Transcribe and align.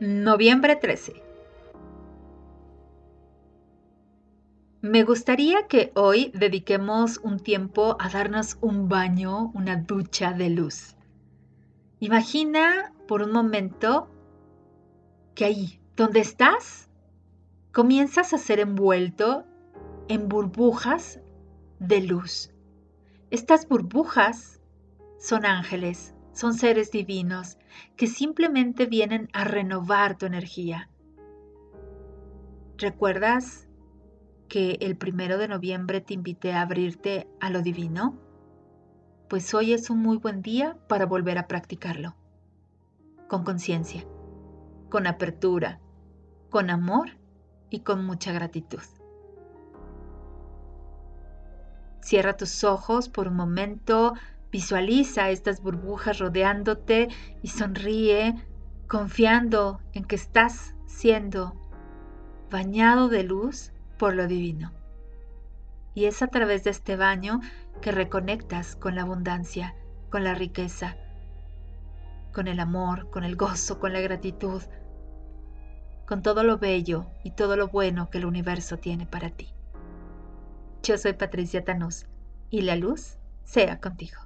Noviembre 0.00 0.74
13. 0.74 1.22
Me 4.80 5.04
gustaría 5.04 5.68
que 5.68 5.92
hoy 5.94 6.32
dediquemos 6.34 7.18
un 7.18 7.38
tiempo 7.38 7.96
a 8.00 8.08
darnos 8.08 8.58
un 8.60 8.88
baño, 8.88 9.52
una 9.54 9.76
ducha 9.76 10.32
de 10.32 10.50
luz. 10.50 10.96
Imagina 12.00 12.92
por 13.06 13.22
un 13.22 13.30
momento 13.30 14.08
que 15.36 15.44
ahí, 15.44 15.80
donde 15.96 16.18
estás, 16.18 16.88
comienzas 17.70 18.32
a 18.32 18.38
ser 18.38 18.58
envuelto 18.58 19.44
en 20.08 20.28
burbujas 20.28 21.20
de 21.78 22.00
luz. 22.00 22.50
Estas 23.30 23.68
burbujas 23.68 24.60
son 25.20 25.46
ángeles, 25.46 26.13
son 26.34 26.54
seres 26.54 26.90
divinos 26.90 27.58
que 27.96 28.08
simplemente 28.08 28.86
vienen 28.86 29.28
a 29.32 29.44
renovar 29.44 30.18
tu 30.18 30.26
energía. 30.26 30.90
¿Recuerdas 32.76 33.68
que 34.48 34.78
el 34.80 34.96
primero 34.96 35.38
de 35.38 35.48
noviembre 35.48 36.00
te 36.00 36.12
invité 36.14 36.52
a 36.52 36.62
abrirte 36.62 37.28
a 37.40 37.50
lo 37.50 37.62
divino? 37.62 38.18
Pues 39.28 39.54
hoy 39.54 39.72
es 39.72 39.90
un 39.90 40.00
muy 40.00 40.16
buen 40.18 40.42
día 40.42 40.76
para 40.88 41.06
volver 41.06 41.38
a 41.38 41.46
practicarlo. 41.46 42.16
Con 43.28 43.44
conciencia, 43.44 44.04
con 44.90 45.06
apertura, 45.06 45.80
con 46.50 46.68
amor 46.68 47.10
y 47.70 47.80
con 47.80 48.04
mucha 48.04 48.32
gratitud. 48.32 48.82
Cierra 52.00 52.36
tus 52.36 52.64
ojos 52.64 53.08
por 53.08 53.28
un 53.28 53.36
momento, 53.36 54.14
visualiza 54.54 55.30
estas 55.30 55.60
burbujas 55.60 56.20
rodeándote 56.20 57.08
y 57.42 57.48
sonríe 57.48 58.36
confiando 58.86 59.80
en 59.94 60.04
que 60.04 60.14
estás 60.14 60.76
siendo 60.86 61.56
bañado 62.52 63.08
de 63.08 63.24
luz 63.24 63.72
por 63.98 64.14
lo 64.14 64.28
divino. 64.28 64.70
Y 65.92 66.04
es 66.04 66.22
a 66.22 66.28
través 66.28 66.62
de 66.62 66.70
este 66.70 66.94
baño 66.94 67.40
que 67.80 67.90
reconectas 67.90 68.76
con 68.76 68.94
la 68.94 69.02
abundancia, 69.02 69.74
con 70.08 70.22
la 70.22 70.34
riqueza, 70.34 70.96
con 72.32 72.46
el 72.46 72.60
amor, 72.60 73.10
con 73.10 73.24
el 73.24 73.34
gozo, 73.34 73.80
con 73.80 73.92
la 73.92 74.02
gratitud, 74.02 74.62
con 76.06 76.22
todo 76.22 76.44
lo 76.44 76.58
bello 76.58 77.06
y 77.24 77.32
todo 77.32 77.56
lo 77.56 77.66
bueno 77.66 78.08
que 78.08 78.18
el 78.18 78.24
universo 78.24 78.76
tiene 78.76 79.04
para 79.04 79.30
ti. 79.30 79.52
Yo 80.84 80.96
soy 80.96 81.14
Patricia 81.14 81.64
Tanús 81.64 82.06
y 82.50 82.60
la 82.60 82.76
luz 82.76 83.18
sea 83.42 83.80
contigo. 83.80 84.20